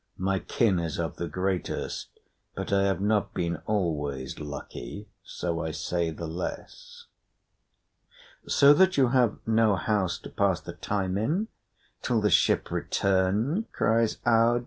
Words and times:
"My 0.17 0.39
kin 0.39 0.79
is 0.79 0.97
of 0.97 1.17
the 1.17 1.27
greatest, 1.27 2.19
but 2.55 2.73
I 2.73 2.85
have 2.85 3.01
not 3.01 3.35
been 3.35 3.57
always 3.67 4.39
lucky, 4.39 5.07
so 5.21 5.61
I 5.61 5.69
say 5.69 6.09
the 6.09 6.25
less." 6.25 7.05
"So 8.47 8.73
that 8.73 8.97
you 8.97 9.09
have 9.09 9.37
no 9.45 9.75
house 9.75 10.17
to 10.21 10.29
pass 10.31 10.59
the 10.59 10.73
time 10.73 11.19
in 11.19 11.49
till 12.01 12.19
the 12.19 12.31
ship 12.31 12.71
return?" 12.71 13.67
cries 13.73 14.17
Aud. 14.25 14.59